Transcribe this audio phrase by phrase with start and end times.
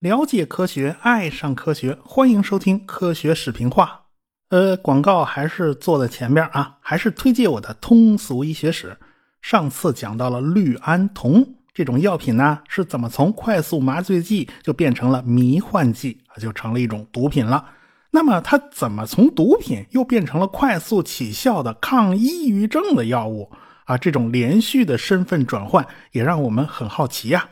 [0.00, 4.02] 了解科学，爱上科学，欢迎收听科学视频化。
[4.50, 8.96] 呃，广告还是坐在前边啊，还是推荐我的通俗医学史。
[9.40, 17.64] 上次讲到了氯胺酮这种药品呢，是怎么从快速麻醉剂就变成了迷幻剂啊，就成了一种毒品了。
[18.10, 23.50] 那么它怎么从毒品又变成了快速起效的抗抑郁症的药物
[23.84, 23.96] 啊？
[23.96, 27.48] 这种连续的身份转换也让我们很好奇呀。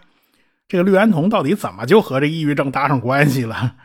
[0.69, 3.77] 这个氯胺酮到底怎么就和这抑郁症搭上关系了？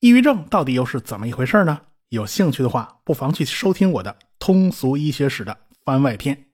[0.00, 1.80] 抑郁症到底又是怎么一回事呢？
[2.08, 6.46] 有兴趣的话，不妨去收听我的通俗医学史的番外篇。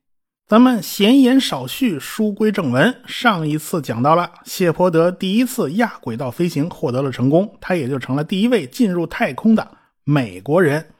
[0.49, 3.03] 咱们闲言少叙，书归正文。
[3.07, 9.69] 上一次讲到了谢泼德第一次亚轨道飞行获得了成功，他也就成了第一位进入太空的
[10.05, 10.91] 美国人。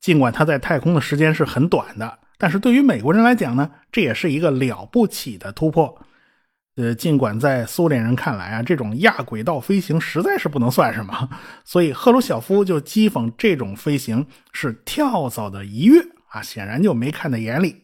[0.00, 5.96] 尽管他在太空的时间是很短的，但是对于美国人来讲呢，这也是一个了不起的突破。
[6.74, 11.28] 呃，尽管在苏联人看来啊，这种亚轨道飞行实在是不能算什么，
[11.64, 17.76] 所以赫鲁晓夫就讥讽这种飞行是跳蚤的一跃啊，显然就没看在眼里。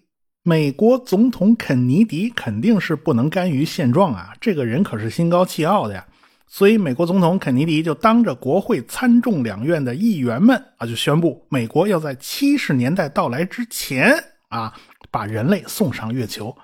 [0.42, 6.05] 美国总统肯尼迪肯定是不能甘于现状啊，这个人可是心高气傲的呀，
[6.48, 14.73] 所以美国总统肯尼迪就当着国会参众两院的议员们啊，就宣布美国要在七十年代到来之前啊，
[15.11, 16.57] 把人类送上月球。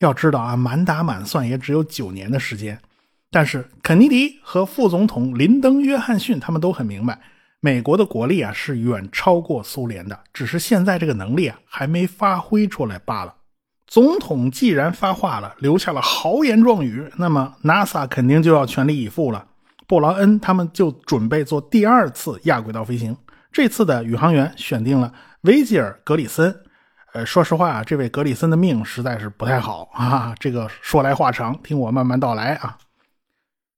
[0.00, 2.80] 要知道啊，满打满算也只有九年的时间，
[3.30, 7.20] 但是肯尼迪和副总统林登·约翰逊他们都很明白，
[7.60, 13.34] 美国的国力啊是远超过苏联的，只是现在这个能力啊还没发挥出来罢了。
[13.86, 19.48] 总统既然发话了，留下了豪言壮语，那么 NASA 肯定就要全力以赴了。
[19.86, 23.14] 布劳恩他们就准备做第二次亚轨道飞行，
[23.52, 25.12] 这次的宇航员选定了
[25.42, 26.56] 维吉尔·格里森。
[27.12, 30.34] 呃，说实话啊，这位格里森的命实在是不太好啊。
[30.38, 32.78] 这个说来话长，听我慢慢道来啊。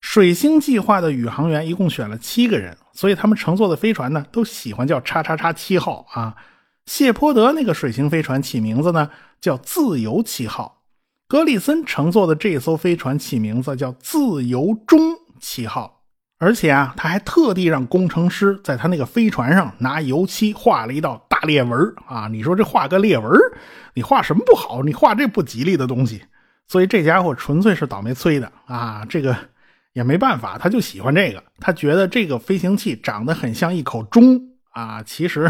[0.03, 6.35] 水星计划的宇航员一共选了七个人，所以他们乘坐的飞船呢，都喜欢叫“叉叉叉七号”啊。
[6.87, 9.09] 谢泼德那个水星飞船起名字呢，
[9.41, 10.83] 叫“自由七号”。
[11.29, 14.99] 格里森乘坐的这艘飞船起名字叫“自由中
[15.41, 16.02] 七号”。
[16.43, 22.27] 而且啊，他还特地让工程师在他那个飞船上拿油漆画了一道大裂纹啊！
[22.27, 23.31] 你说这画个裂纹
[23.95, 24.83] 你画什么不好？
[24.83, 26.21] 你画这不吉利的东西。
[26.67, 29.07] 所以这家伙纯粹是倒霉催的啊！
[29.09, 29.37] 这个
[29.93, 34.41] 也没办法，他就喜欢这个，他觉得这个飞行器长得很像一口钟
[34.73, 35.49] 啊，其实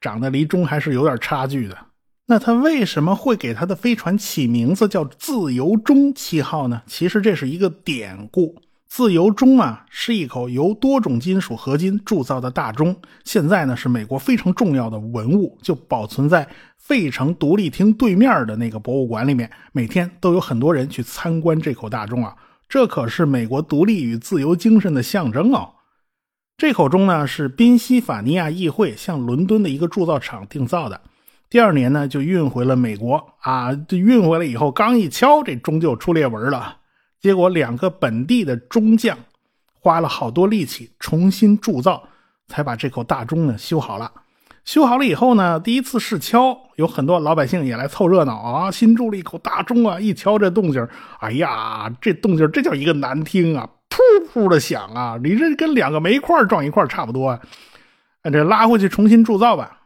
[0.00, 1.78] 长得离钟还是有点差距的。
[2.26, 6.82] 那他为什么会给他的飞船起名字叫“自由钟七号”呢？
[6.86, 8.56] 其实这是一个典故。
[8.96, 12.94] 自由钟啊，是一口由多种金属合金铸造的大钟，
[13.24, 19.50] 现在呢是美国非常重要的文物，就保存在费城独立厅对面的那个博物馆里面。
[19.72, 22.36] 每天都有很多人去参观这口大钟啊，
[22.68, 25.70] 这可是美国独立与自由精神的象征哦。
[26.56, 31.00] 这口钟呢是宾夕法尼亚议会向伦敦的一个铸造厂定造的，
[31.50, 36.76] 第二年呢就运回了美国啊，这运回来以后刚一敲，这钟就出裂纹了。
[37.24, 39.16] 结果，两个本地的钟匠
[39.72, 42.06] 花了好多力气重新铸造，
[42.48, 44.12] 才把这口大钟呢修好了。
[44.66, 48.70] 修好了以后呢，第一次试敲，有很多老百姓也来凑热闹啊。
[48.70, 50.86] 新铸了一口大钟啊，一敲这动静，
[51.18, 53.96] 哎呀，这动静这叫一个难听啊，噗
[54.30, 57.30] 噗的响啊，你这跟两个煤块撞一块差不多。
[57.30, 57.40] 啊。
[58.24, 59.80] 这拉回去重新铸造吧。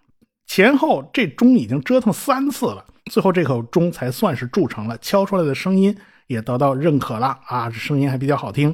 [0.45, 5.97] 前后这钟已经折腾三次了，最后这口钟才算是铸成了，敲出来的声音。
[6.29, 8.73] 也得到认可了啊，这声音还比较好听。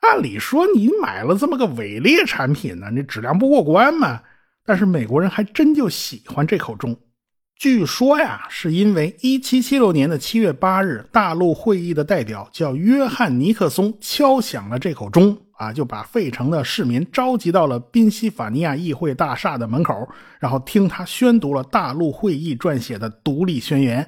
[0.00, 4.20] 按理说你买了这么个伪劣产品呢，你质量不过关嘛。
[4.64, 6.96] 但是美国人还真就喜欢这口钟。
[7.56, 20.08] 据说呀，是因为1776年的7月8日，大陆会议的代表叫约翰尼克松敲响了这口钟啊，就把费城的市民召集到了宾夕法尼亚议会大厦的门口，
[20.40, 24.04] 然后听他宣读了大陆会议撰写的独立宣言。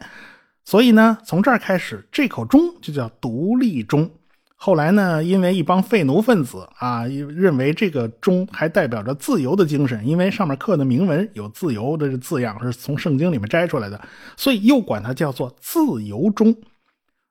[0.64, 4.10] 所以呢，从这儿开始，这口钟就叫独立钟。
[4.56, 14.00] 后来呢，因为一帮废奴分子啊，认为这个钟还代表着自由的精神，因为上面刻的铭文有自由的字样，是从圣经里面摘出来的，
[14.38, 16.56] 所以又管它叫做自由钟。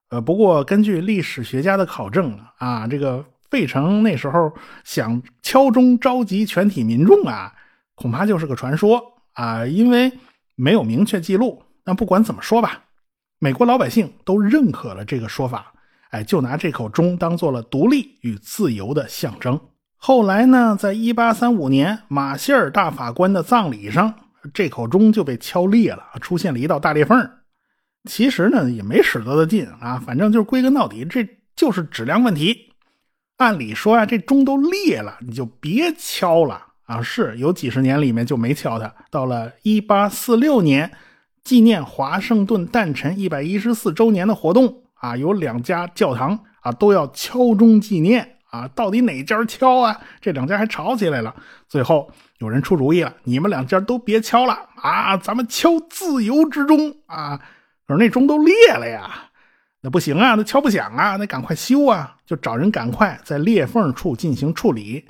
[0.10, 4.54] 呃，不过根据历史学家的考证啊，这个费城那时候
[4.84, 7.52] 想敲钟召集全体民众啊，
[7.96, 10.12] 恐怕就是个传说啊，因为
[10.54, 11.63] 没有明确记录。
[11.84, 12.82] 那不管怎么说吧。
[13.44, 15.74] 美国老百姓都认可了这个说法，
[16.12, 19.60] 哎，就拿这口钟当做了独立与自由的象征。
[19.98, 24.13] 后来呢，在一八三五年马歇尔大法官的葬礼上，
[24.54, 27.31] 这口钟就被敲裂了，出现了一道大裂缝。
[28.10, 32.72] 其实呢也没使多大劲啊，反正就是归根到底，这就是质量问题。
[33.36, 37.01] 按理说啊，这钟都裂了，你就别敲了啊。
[37.01, 40.90] 是有几十年里面就没敲它，到了一八四六年，
[41.44, 48.68] 纪念华盛顿诞辰一百一十四周年的活动啊，有两家教堂啊都要敲钟纪念啊。
[48.74, 50.00] 到底哪家敲啊？
[50.22, 51.36] 这两家还吵起来了。
[51.68, 57.40] 最后有人出主意了，你们两家都别敲了啊，咱们敲自由之钟啊。
[57.86, 59.10] 可是那钟都裂了呀。
[59.81, 62.16] 那不行啊，那敲不响啊，那赶快修啊！
[62.25, 65.06] 就找人赶快在裂缝处进行处理。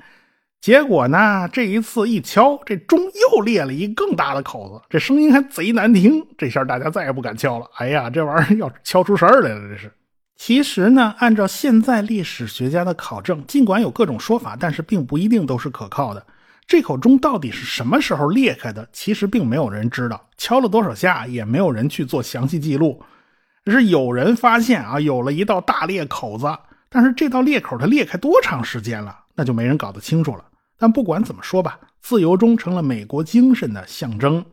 [0.64, 6.26] 结果呢，这一次一敲，这钟又裂了一更大的口子，这声音还贼难听。
[6.38, 7.66] 这下大家再也不敢敲了。
[7.74, 9.92] 哎呀，这玩意儿要敲出事儿来了，这是。
[10.36, 16.24] 其实呢，按照现在历史学家的考证，尽管有各种说法，但是并不一定都是可靠的。
[16.66, 20.26] 这口钟到底是什么时候裂开的，其实并没有人知道。
[20.38, 23.02] 敲了多少下，也没有人去做详细记录。
[23.66, 26.46] 只是有人发现啊，有了一道大裂口子，
[26.88, 30.42] 但是这道裂口它裂开多长时间了，那就没人搞得清楚了。
[30.84, 34.44] 但不管怎么说吧，自由钟成了美国精神的象征，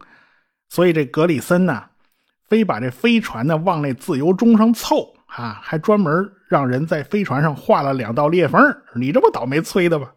[0.70, 1.84] 所以这格里森呢，
[2.48, 8.62] 非把这飞船呢往那自由钟上凑啊，还专门让人在飞船上画了两道裂缝。
[8.96, 10.14] 你这不倒霉催的吧？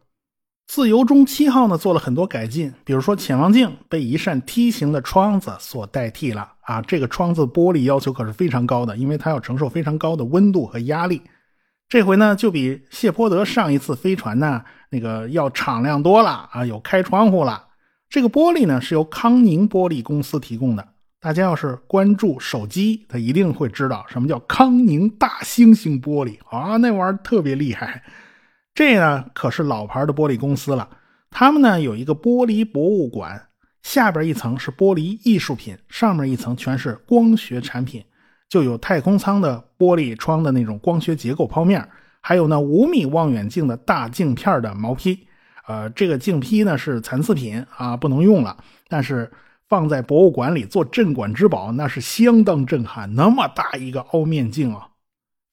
[0.68, 11.20] 自由钟七号呢做了很多改进，比如说潜望镜被一扇梯形的窗子所代替了啊，这个窗子玻璃要求可是非常高的，因为它要承受非常高的温度和压力。
[11.88, 14.64] 这回呢就比谢泼德上一次飞船呢
[14.94, 17.66] 那个要敞亮多了啊，有开窗户了。
[18.08, 20.88] 这个玻璃呢是由康宁玻璃公司提供的，
[21.20, 28.04] 大家要是关注手机，他一定会知道什么叫康宁大猩猩玻璃啊，那玩意儿特别厉害。
[28.72, 30.88] 这呢可是老牌的玻璃公司了，
[31.28, 33.48] 他们呢有一个玻璃博物馆，
[33.82, 38.04] 下边一层是玻璃艺术品，上面一层全是光学产品，
[38.48, 41.88] 就有太空舱的玻璃窗的那种光学结构剖面，
[42.26, 45.28] 还有呢五米望远镜的大镜片的毛坯。
[45.66, 48.56] 呃，这个镜坯呢是残次品啊，不能用了，
[48.88, 49.30] 但是
[49.68, 53.14] 放在博物馆里做镇馆之宝，那是相当震撼。
[53.14, 54.88] 那么大一个凹面镜啊！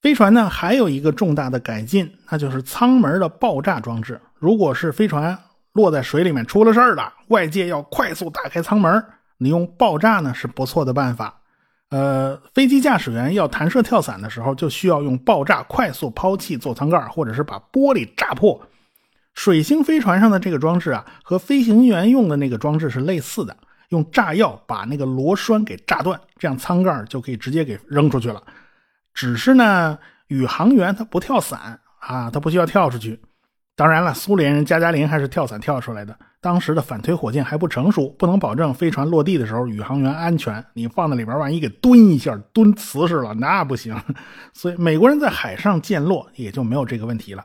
[0.01, 4.21] 飞船呢还有一个重大的改进，那就是舱门的爆炸装置。
[4.39, 5.37] 如果是飞船
[5.73, 9.03] 落在水里面出了事儿了，外界要快速打开舱门，
[9.37, 11.40] 你用爆炸呢是不错的办法。
[11.91, 18.59] 呃，飞机驾驶员要弹射跳伞的时候，就需要用爆炸快速抛弃座舱盖，或者是把玻璃炸破。
[19.33, 23.55] 水星飞船上的这个装置啊，和飞行员用的那个装置是类似的，
[23.89, 28.41] 用炸药把那个螺栓给炸断，这样舱盖就可以直接给扔出去了。
[29.13, 33.19] 只是呢，宇航员他不跳伞啊，他不需要跳出去。
[33.81, 36.15] 当然了，苏联人加加林还是跳伞跳出来的。
[36.39, 40.63] 当时的反推火箭还不成熟，不能保证飞船落地的时候宇航员安全。
[40.75, 43.99] 你放在里边，万一给蹲一下，蹲瓷实了，那不行。
[44.53, 47.43] 所以美国人在海上降落也就没有这个问题了。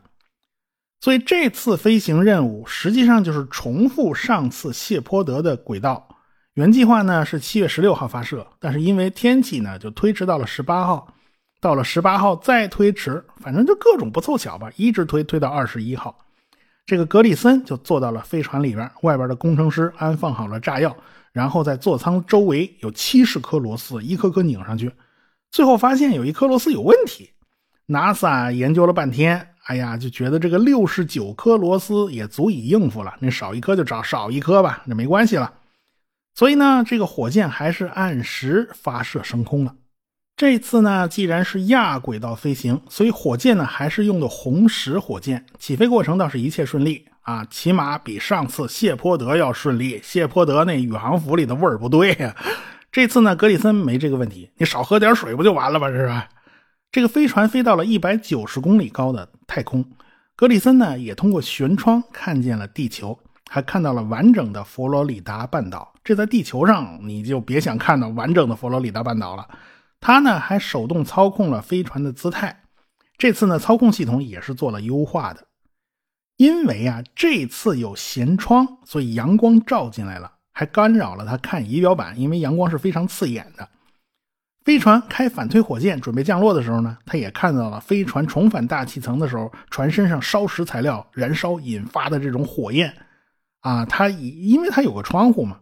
[1.01, 6.07] 所以这次飞行任务实际上就是重复上次谢泼德的轨道。
[6.53, 11.09] 原计划呢是七月十六号发射，但是因为天气呢，就推迟到了十八号。
[11.63, 16.15] 到了十八号再推迟，反正就各种不凑巧吧，一直推推到二十一号。
[16.87, 20.97] 这个格里森就坐到了飞船里边，外边的工程师安放好了炸药，
[21.33, 24.93] 然后在座舱周围有七十颗螺丝，一颗颗拧上去。
[25.51, 27.31] 最后发现有一颗螺丝有问题
[27.89, 35.53] ，NASA 研究了半天，哎呀，就觉得这个六十九颗螺丝也足以应付了，那少一颗就找少一颗吧，那没关系了。
[36.35, 39.75] 所以呢，这个火箭还是按时发射升空了。
[40.37, 45.47] 这次呢，既然是亚轨道飞行，所以火箭呢还是用的红石火箭。
[45.59, 49.99] 起飞过程倒是一切顺利啊，起码比上次谢泼德要顺利。
[50.05, 52.37] 谢泼德那宇航服里的味儿不对呀，
[52.93, 55.89] 这次呢，格里森没这个问题，你少喝点水不就完了吗？
[55.89, 56.29] 是吧？
[56.93, 59.83] 这个飞船飞到了一百九十公里高的太空，
[60.37, 65.95] 格里森呢也通过舷窗看见了地球，还看到了完整的佛罗里达半岛。
[66.05, 69.49] 这在地球上你就别想看到完整的佛罗里达半岛了。
[70.01, 72.63] 他呢还手动操控了飞船的姿态，
[73.19, 75.47] 这次呢操控系统也是做了优化的。
[76.37, 83.69] 因为啊这次有舷窗，所以阳光照进来了，还干扰了他看仪表板，因为阳光是非常刺眼的。
[84.65, 92.95] 飞船开反推火箭准备降落的时候呢，他也看到了飞船重返大气层的时候，船身上烧蚀材料燃烧引发的这种火焰。
[93.61, 95.61] 啊，他因为他有个窗户嘛。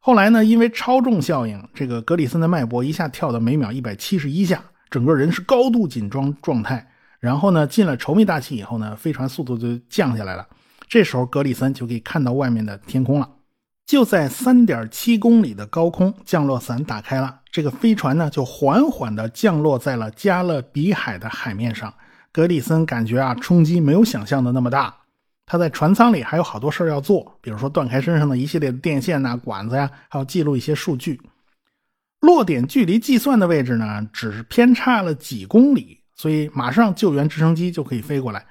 [0.00, 0.44] 后来呢？
[0.44, 6.88] 因为超重效应，这个格里森的脉搏一下跳到每秒一百七十一下，整个人是高度紧张状态。
[7.20, 10.46] 然后呢，进了稠密大气以后呢，飞船速度就降下来了。
[10.86, 13.28] 这时候格里森就可以看到外面的天空了。
[13.84, 21.92] 就在三点七公里的高空，降落伞打开了，这个飞船呢就缓缓地降落在了加勒比海的海面上。
[22.30, 24.94] 格里森感觉啊，冲击没有想象的那么大。
[25.50, 31.18] 他在船舱里还有好多事要做，比如说断开身上的一系列的电线呐、管子呀，还要记录一些数据。
[32.20, 38.44] 落点距离计算的位置呢，只是偏差了几公里，所以马上救援直升机就可以飞过来。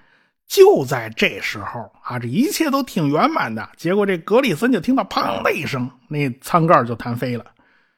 [0.48, 3.70] 就在这时候啊，这一切都挺圆满的。
[3.77, 7.46] 结果这格里森就听到“砰”的一声，那舱盖就弹飞了。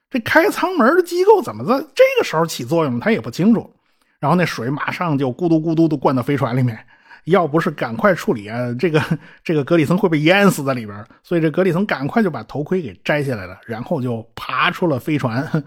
[0.10, 3.72] 这开舱门的机构怎么在这个时候起作用，他也不清楚。
[4.20, 6.78] 然后那水马上就咕嘟咕嘟的灌到飞船里面。
[7.26, 9.02] 要不是赶快处理啊，这个
[9.44, 11.06] 这个格里森会被淹死在里边。
[11.24, 15.64] 所以这格里森赶快就把头盔给摘下来了，然后就爬出了飞船。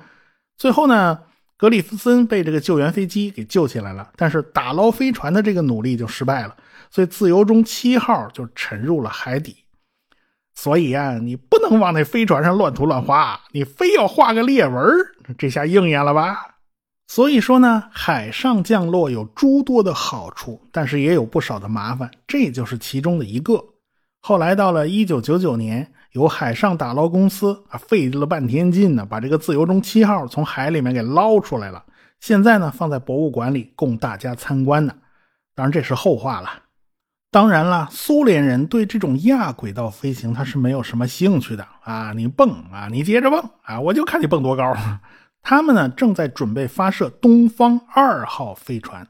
[0.56, 1.18] 最后呢？
[1.58, 6.56] 格里夫森被这个救援飞机给救起来了，但是打捞飞船的这个努力就失败了，
[6.90, 9.58] 所以自由中七号就沉入了海底。
[10.56, 14.84] 所以啊，你不能往那飞船上乱涂乱画，你非要画个裂纹，
[15.38, 16.51] 这下应验了吧？
[17.06, 23.62] 所以说呢，海上降落有诸多的好处，但是也有不少的麻烦，这就是其中的一个。
[24.20, 25.92] 后来到了一九九九年。
[26.12, 31.82] 由海上打捞公司啊，费了半天劲呢，把这个自由中七号从海里面给捞出来了。
[32.20, 34.94] 现在呢，放在博物馆里供大家参观呢。
[35.54, 36.50] 当然这是后话了。
[37.30, 42.12] 当然了，苏联人对这种亚轨道飞行他是没有什么兴趣的啊。
[42.12, 44.76] 你蹦啊，你接着蹦啊，我就看你蹦多高。
[45.42, 49.06] 他们呢，正在准备发射东方二号飞船。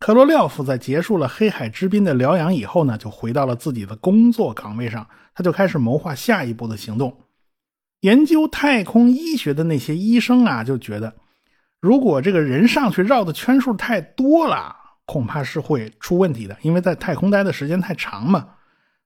[0.00, 5.06] 科罗廖夫在结束了黑海之滨的疗养以后呢，就回到了自己的工作岗位上。
[5.34, 7.16] 他就开始谋划下一步的行动。
[8.00, 11.12] 研究太空医学的那些医生啊，就觉得，
[11.80, 18.48] 如果这个人上去绕的圈数太多了，恐怕是会出问题的，因为在太空待的时间太长嘛。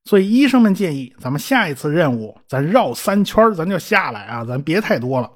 [0.05, 5.31] 所以医生们建议，咱们下一次任务，咱绕三圈，咱就下来啊，咱别太多了。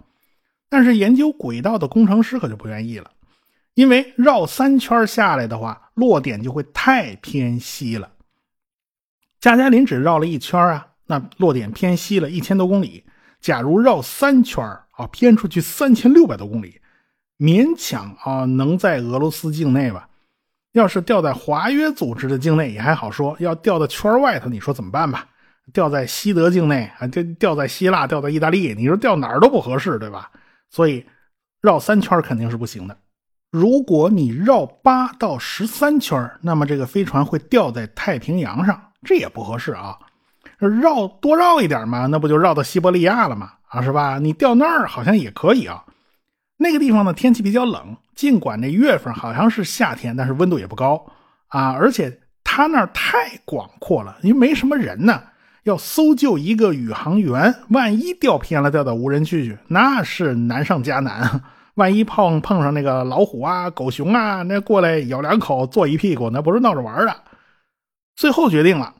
[0.73, 3.11] 但是研究轨道的工程师可就不愿意了。
[3.75, 8.11] 因为绕三圈下来的话，落点就会太偏西了。
[9.39, 13.05] 加加林只绕了一圈啊，那落点偏西了一千多公里。
[13.39, 16.81] 假如绕三圈啊，偏出去三千六百多公里，
[17.39, 20.09] 勉强啊能在俄罗斯境内吧。
[20.73, 25.29] 要是掉在华约组织的境内也还好说，要掉到圈外头，你说怎么办吧？
[25.75, 30.31] 掉在西德境内啊，掉掉在希腊，掉在意大利，你说掉哪儿都不合适，对吧？
[30.73, 31.07] 所以
[31.61, 32.97] 绕三圈肯定是不行的。
[33.51, 39.99] 如果你绕八到十三圈，那么这个飞船会掉在太平洋上，这也不合适啊。
[40.59, 43.53] 绕多绕一点嘛，那不就绕到西伯利亚了吗？
[43.69, 44.19] 啊，是吧？
[44.19, 45.85] 你掉那儿好像也可以啊。
[46.57, 51.05] 那个地方呢，天气比较冷，尽管那月份好像是夏天，但是温度也不高
[51.49, 51.73] 啊。
[51.73, 55.23] 而且它那儿太广阔了，因为没什么人呢。
[55.65, 61.43] 要搜救一个宇航员，万一掉偏了，掉到无人区去，那是难上加难。
[61.77, 67.17] 万一碰碰上那个老虎啊、狗熊啊，那过来咬两口、坐一屁股，那不是闹着玩的。
[68.15, 68.95] 最后决定了，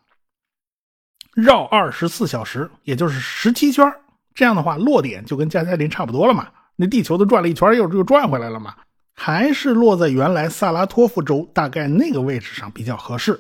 [1.35, 3.93] 绕二十四小时，也就是十七圈。
[4.35, 6.49] 这样的话，落点就跟加加林差不多了嘛。
[6.77, 8.75] 那地球都转了一圈，又又转回来了嘛。
[9.15, 13.39] 还是落在原来萨拉托夫州大概那个位置上比较合适。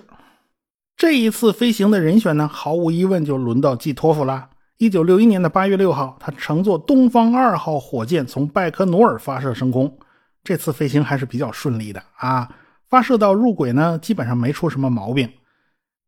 [1.02, 4.50] 这一次飞行的人选呢，毫无疑问就轮到季托夫了。
[4.78, 9.98] 一九六一年的八月六号，他乘坐东方二号火箭从拜科努尔发射升空。
[10.44, 12.48] 这次飞行还是比较顺利的啊！
[12.88, 15.28] 发射到入轨呢，基本上没出什么毛病。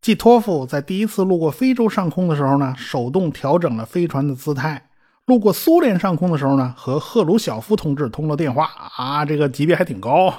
[0.00, 4.78] 季托夫在第一次路过非洲上空的时候呢，手动调整了飞船的姿态；
[5.26, 10.32] 路过苏联上空的时候呢，和赫鲁晓夫同志通了电话啊，这个级别还挺高。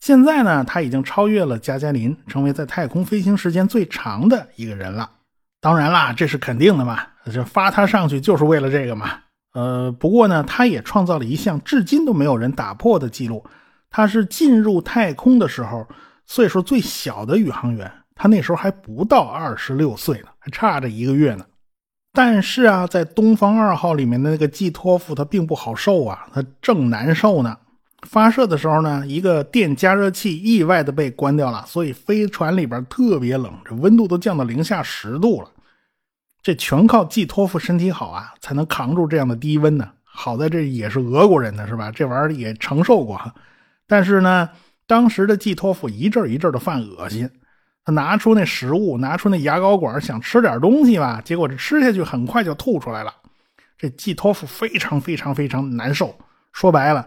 [0.00, 5.08] 现在呢，他已经超越了加加林，成为在太空飞行时间最长的一个人了。
[5.60, 6.98] 当然啦，这是肯定的嘛，
[7.30, 9.10] 这发他上去就是为了这个嘛。
[9.52, 13.44] 呃，不过呢，他也创造了一项至今都没有人打破的记录，
[13.90, 15.86] 他是进入太空的时候
[16.24, 21.44] 岁数最小的宇航员，他那时候还不到二十六岁呢，还差着一个月呢。
[22.12, 27.58] 但是啊，在东方二号里面的那个季托夫，他并不好受啊，他正难受呢。
[28.08, 35.50] 发射的时候呢，一个电加热器意外的被关掉了，所以飞船里边特别冷，这温度都降到零下十度了。
[36.42, 39.86] 这全靠季托夫身体好啊，才能扛住这样的低温呢。
[40.02, 41.90] 好在这也是俄国人呢，是吧？
[41.92, 43.20] 这玩意儿也承受过。
[43.86, 44.48] 但是呢，
[44.86, 47.28] 当时的季托夫一阵一阵的犯恶心，
[47.84, 53.12] 他拿出那食物，拿出那牙膏管，想吃点东西吧，结果这吃下去很快就吐出来了。
[53.76, 56.14] 这季托夫非常非常非常难受，
[56.52, 57.06] 说白了。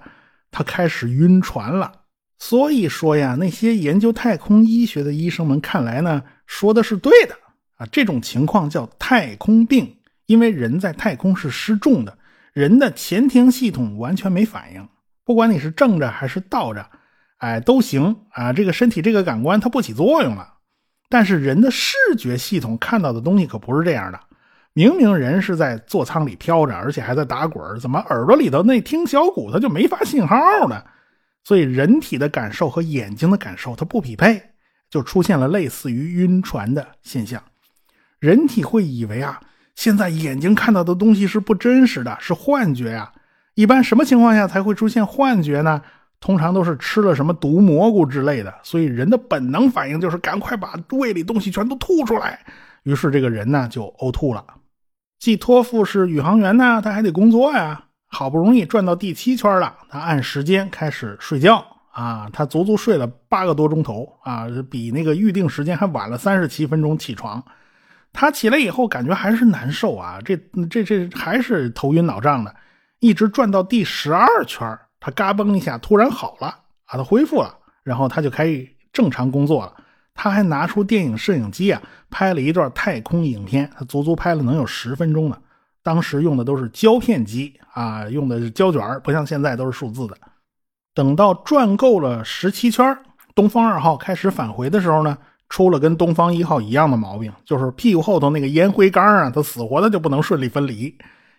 [0.54, 1.92] 他开始晕船了，
[2.38, 7.36] 所以说呀，那些研究太空医学的医生们看来呢，说的是对的
[7.78, 7.86] 啊。
[7.92, 12.18] 这种情况叫太空病，因为人在太空是失重的，
[12.54, 14.88] 人的前庭系统完全没反应，
[15.26, 16.88] 不管你是正着还是倒着，
[17.40, 18.54] 哎都行啊。
[18.54, 20.54] 这个身体这个感官它不起作用了。
[21.10, 24.20] 但是人的视觉系统看到的东西可不是这样的。
[24.74, 30.36] 明明人是在座舱里飘着，而且还在打滚，怎么耳朵里头那听小骨它就没发信号
[30.68, 30.84] 呢？
[31.44, 34.42] 所以人体的感受和眼睛的感受它不匹配，
[34.90, 37.44] 就出现了类似于晕船的现象。
[38.20, 39.40] 人体会以为啊，
[39.76, 43.12] 现在眼睛看到的东西是不真实的，是幻觉呀。
[43.56, 45.82] 一般什么情况下才会出现幻觉呢？
[46.20, 48.52] 通常都是吃了什么毒蘑菇之类的。
[48.64, 52.40] 所以人的本能反应就是赶快把胃里东西全都吐出来。
[52.84, 54.44] 于是这个人呢就呕吐了。
[55.24, 57.86] 季托付是宇航员呢，他还得工作呀。
[58.08, 62.30] 好不容易转到第七圈了，他按时间开始睡觉啊。
[62.34, 67.42] 他足足睡了八个多钟头啊，比那个预定时间还晚了三十七分钟起床。
[68.12, 70.36] 他起来以后感觉还是难受啊，这
[70.70, 72.54] 这这还是头晕脑胀的。
[73.00, 76.48] 一直转到第十二圈，他嘎嘣一下突然好了
[76.84, 79.74] 啊，他恢复了，然后他就可以正常工作了。
[80.14, 83.70] 他还拿出电影摄影机啊，拍了一段太空影片。
[83.78, 85.38] 他足足拍了能有十分钟呢。
[85.82, 90.16] 当时用的都是胶片机啊，用的是胶卷，不像现在都是数字的。
[90.94, 92.98] 等到转够了十七圈，
[93.36, 95.18] 东方二号开始返回的时候呢，
[95.50, 100.96] 出了跟东方一号一样的毛病，就是屁股后头那个烟灰缸啊，它死活的就不能顺利分离。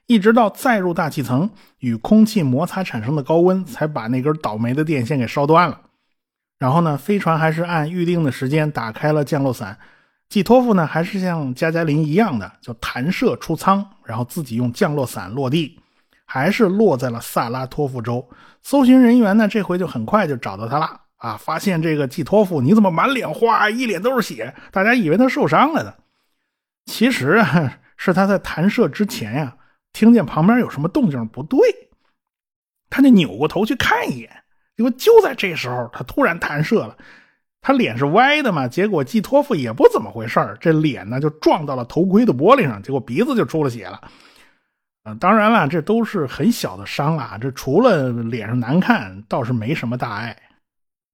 [0.07, 5.81] 一直到再入大气层，与空气摩擦产生的高温，才把那根倒霉的电线给烧断了。
[6.59, 9.79] 然后呢，飞船还是按预定的时间打开了降落伞。
[10.29, 15.79] 季托夫呢，还是像加加林一样的，就弹射出舱，然后自己用降落伞落地，
[16.25, 18.27] 还是落在了萨拉托夫州。
[18.63, 21.37] 搜寻人员呢，这回就很快就找到他了啊！
[21.37, 24.55] 发现这个季托夫，你怎么满脸花，一脸都是血？
[24.73, 25.95] 大家以为他受伤了呢，
[26.87, 29.57] 其实啊，是他在弹射之前呀，
[29.93, 31.59] 听见旁边有什么动静不对，
[32.89, 34.44] 他就扭过头去看一眼。
[34.76, 36.97] 结果就在这时候，他突然弹射了。
[37.66, 38.69] 他脸是歪的嘛？
[38.69, 43.99] 结果季托夫也不怎么回事这脸呢就撞到了头盔的玻璃上，结果鼻子就出了血了。
[45.05, 47.38] 啊，当然了，这都是很小的伤啊。
[47.40, 50.37] 这除了脸上难看，倒是没什么大碍。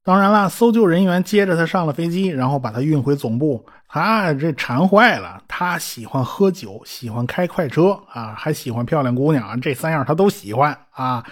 [0.03, 3.65] 当然了，搜救人员接着他上了飞机，然后把他运回总部。
[3.87, 11.25] 他这馋坏了，他喜欢喝酒，喜欢开快车啊，还喜欢漂亮姑娘，这三样他都喜欢啊。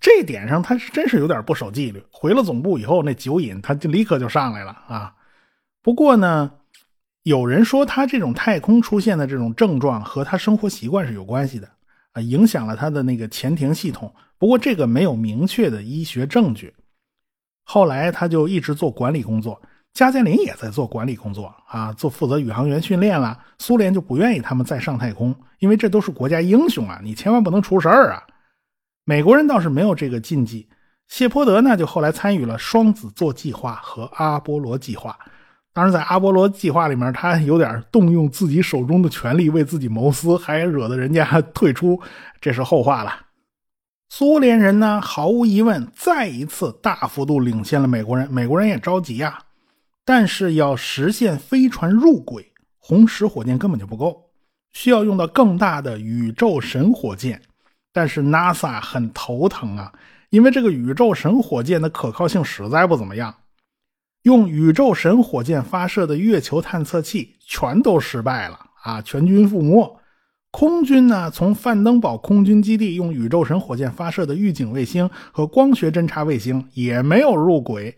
[0.00, 2.02] 这点上他是真是有点不守纪律。
[2.10, 5.14] 回了总部以后，那酒瘾他就立刻就上来了啊。
[5.82, 6.50] 不过呢，
[7.22, 11.68] 有人说他这种太空出现的这种症状和他生活习惯是有关系的
[12.12, 14.12] 啊，影响了他的那个前庭系统。
[14.38, 16.74] 不过这个没有明确的医学证据。
[17.62, 19.60] 后来他就一直做管理工作，
[19.92, 23.38] 加加林也在做管理工作啊，做负责宇航员训练了。
[23.58, 28.22] 苏联就不愿意他们再上太空，因为这都是国家英雄啊，你千万不能出事儿啊。
[29.04, 30.68] 美国人倒是没有这个禁忌。
[31.08, 35.18] 谢泼德呢，就后来参与了双子座计划和阿波罗计划。
[35.72, 42.00] 当然，在阿波罗计划里面，他有点动用自己手中的权力为自己谋私，还惹得人家退出，
[42.40, 43.12] 这是后话了。
[44.08, 48.28] 苏联人呢，毫无疑问，再一次大幅度领先了美国人。
[48.32, 49.38] 美国人也着急呀，
[50.04, 54.30] 但是要实现飞船入轨，红石火箭根本就不够，
[54.72, 57.40] 需要用到更大的宇宙神火箭。
[57.92, 59.92] 但是 NASA 很头疼啊，
[60.30, 63.34] 因为这个宇宙神火箭的可靠性实在不怎么样，
[64.22, 69.98] 用宇宙神火箭发射的月球探测器全都失败了啊，全军覆没。
[70.52, 77.96] 空军呢，从范登堡空军基地用宇宙神火箭发射的预警卫星和光学侦察卫星也没有入轨。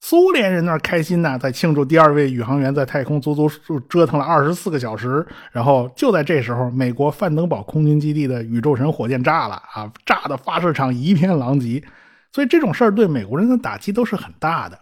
[0.00, 5.26] 苏联人那开心呐，在庆祝第二位宇航员在太空足足折腾了二十四个小时。
[5.52, 11.82] 然后就在这时候，美国范登堡空军基地的宇宙神火箭炸了啊，炸的发射场一片狼藉。
[12.32, 14.78] 所以这种事儿对美国人的打击都是很大的。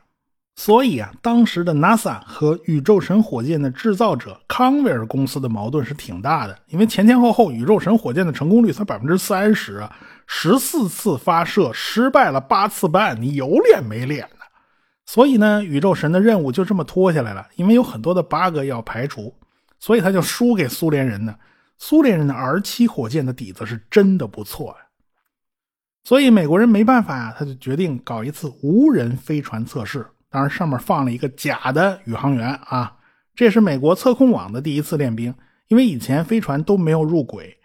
[0.54, 9.92] 所以啊，当时的 NASA 和宇宙神火箭的制造者康威尔公司的矛盾是挺大的，因为前前后后宇宙神火箭的成功率才百分之三十啊，
[10.26, 14.26] 十四次发射失败了八次半，你有脸没脸？
[15.06, 19.32] 所以呢，宇宙神的任务就这么拖下来了，因为有很多的 bug 要排除，
[19.78, 21.36] 所以他就输给苏联人呢。
[21.78, 24.76] 苏联人的 R 七火箭的底子是真的不错呀，
[26.04, 32.96] 所以美国人没办法呀，他就决定搞一次无人飞船测试，当然上面放了一个假的宇航员啊，
[33.34, 35.32] 这是美国测控网的第一次练兵，
[35.68, 37.56] 因为以前飞船都没有入轨，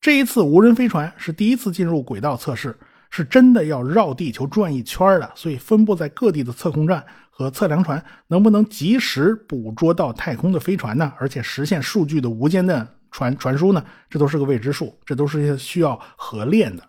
[0.00, 2.78] 这一次无人飞船是第一次进入轨道测试。
[3.10, 11.12] 是真的要绕地球转一圈的，所以分布在各地的测控站和测量船能不能及时捕捉到太空的飞船呢？
[11.18, 16.82] 而且实现数据的无间断传传输呢，这都是个未知数，这都是需要核练的。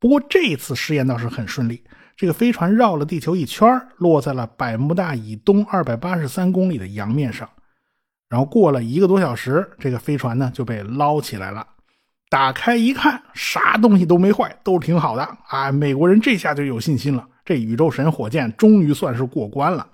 [0.00, 1.82] 不过这一次试验倒是很顺利，
[2.16, 7.48] 这个飞船绕了地球一圈，落在了百慕大以东二百八十三公里的洋面上。
[8.28, 11.66] 然后过了一个多小时，这个飞船呢就被捞起来了。
[12.30, 15.72] 打开一看，啥东西都没坏，都挺好的啊！
[15.72, 19.86] 美国人这下就有信心了，这宇宙神火箭终于算是过关了。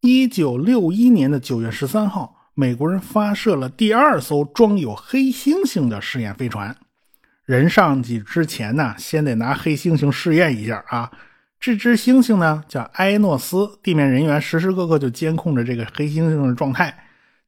[0.00, 6.76] 一九六一年的九月十三号，美国人发射了第二艘装有黑猩猩的试验飞船。
[7.44, 11.12] 人上去之前呢，先得拿黑猩猩试验一下啊。
[11.60, 16.92] 这只猩猩呢叫埃诺斯，地面人员时时刻刻就监控着这个黑猩猩的状态。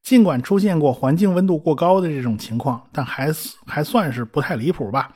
[0.04, 3.32] 尽管出现过环境温度过高的这种情况，但还
[3.66, 5.10] 还算是不太离谱吧。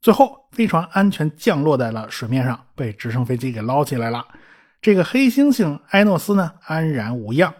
[0.00, 4.26] 最后，飞船安全降落在了水面上，被直升飞机给捞起来了。
[4.82, 7.54] 这个黑猩猩埃诺斯呢，安然无恙。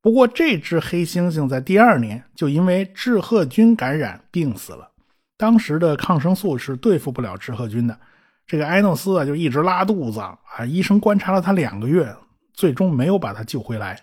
[0.00, 4.88] 不过，这只黑猩猩在第二年就因为致贺菌感染病死了。
[5.36, 7.98] 当时的抗生素是对付不了致贺菌的。
[8.46, 12.14] 这个埃诺斯啊，就一直拉肚子啊，医生观察了他两个月，
[12.52, 14.00] 最终没有把他救回来。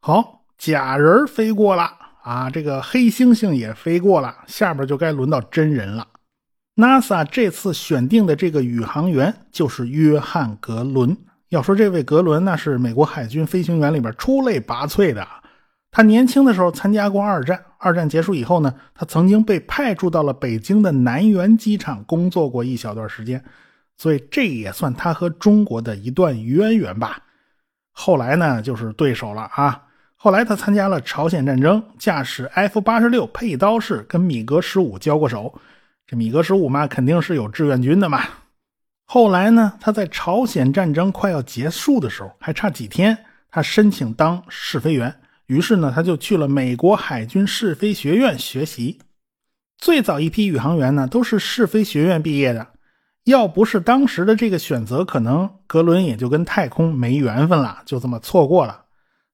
[0.00, 0.39] 好。
[0.60, 1.90] 假人飞过了
[2.22, 6.06] 啊，这个黑猩猩也飞过了，下边就该轮到真人了。
[6.76, 11.16] NASA 这次选定的这个宇航员就是约翰·格伦。
[11.48, 15.26] 要说这位格伦，那是美国海军飞行员里边出类拔萃的。
[15.90, 23.42] 他年轻的时候参加过二战，二战结束以后呢，他曾经被派驻到了北京的南苑机场工作过一小段时间，
[23.96, 27.18] 所以这也算他和中国的一段渊源吧。
[27.92, 29.86] 后来呢，就是对手了啊。
[30.22, 35.58] 后来他参加了朝鲜战争，驾驶 F 八十六佩刀式跟米格十五交过手。
[36.06, 38.22] 这米格十五嘛，肯定是有志愿军的嘛。
[39.06, 43.16] 后来呢，他在朝鲜战争快要结束的时候，还差几天，
[43.50, 45.14] 他申请当试飞员。
[45.46, 48.98] 于是呢，他就去了美国海军试飞学院学习。
[49.78, 52.66] 最早一批宇航员呢，都是试飞学院毕业的。
[53.24, 58.79] 要不是当时的这个选择，可能格伦也就跟太空没缘分了，就这么错过了。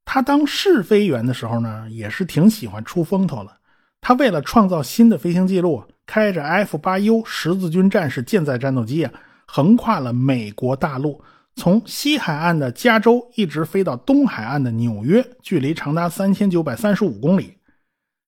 [0.06, 3.58] 他当试飞员的时候呢，也是挺喜欢出风头了。
[4.00, 9.12] 他为了创造新的飞行记录，开着 F-8U 十字军战士舰载战斗机啊，
[9.46, 11.20] 横跨了美国大陆，
[11.56, 17.54] 从西海岸的加州一直飞到东海岸的纽约，距离长达三千九百三十五公里。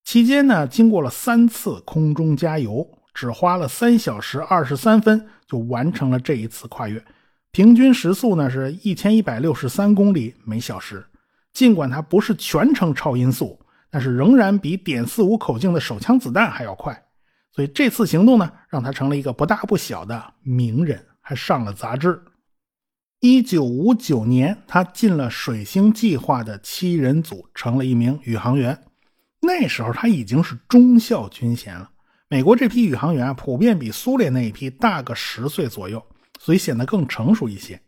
[0.05, 7.01] 期间呢，经过了三次空中加油，只花了三小时二十三分就完成了这一次跨越，
[7.53, 11.05] 平均时速呢是一千一百六十三公里每小时。
[11.59, 13.59] 尽管它不是全程超音速，
[13.91, 16.97] 但是仍然比点四五口径的手枪子弹还要快。
[17.51, 22.23] 所以这次行动呢，让他成了一个不大不小的名人，还上了杂志。
[23.19, 28.81] 一九五九年，他进了水星计划的七人组，成了一名宇航员。
[29.41, 31.91] 那时候他已经是中校军衔了。
[32.29, 36.01] 美国这批宇航员啊普遍比苏联那一批大个十岁左右，
[36.39, 37.83] 所以显得更成熟一些。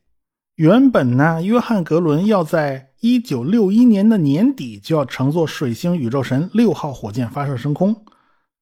[0.61, 7.96] 原本呢，约翰·格伦要在一九六一年的年底就要乘坐水星宇宙神六号火箭发射升空，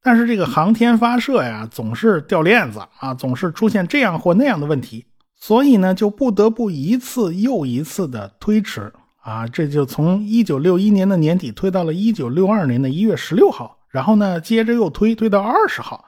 [0.00, 16.04] 但是这个航天发射呀，总是掉链子啊，总是出现这样或那样的问题，所以呢，就不得不一次又一次的推迟啊，这就从一九六一年的年底推到了一九六二年的一月十六号，然后呢，接着又推推到二十号，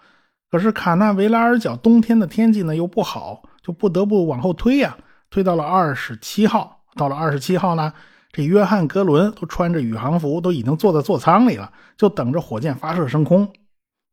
[0.52, 4.96] 可是卡纳维拉尔角冬天的天气呢又不好，就不得不往后推呀。
[5.30, 7.92] 推到了二十七号，到了二十七号呢，
[8.32, 13.50] 这约翰·格伦都穿着宇航服，都已经坐在座舱里了，就等着火箭发射升空。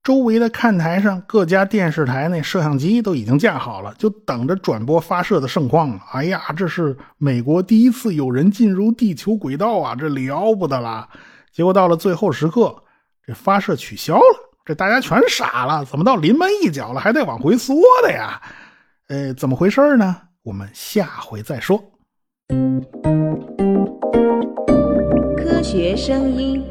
[0.03, 5.99] 周围的看台上，各家电视台那摄像机都已经架好了，就等着转播发射的盛况了。
[6.13, 11.09] 哎呀，这是美国第一次有人进入地球轨道啊，这了不得了！
[11.51, 12.83] 结果到了最后时刻，
[13.25, 18.41] 这发射取消了，这大家全傻了，怎么到临门一脚了，还得往回缩的呀？
[19.09, 20.15] 呃，怎么回事呢？
[20.47, 21.77] 我们下回再说。
[25.35, 26.63] 科学声音。